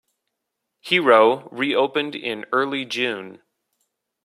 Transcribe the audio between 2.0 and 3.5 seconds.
in early June.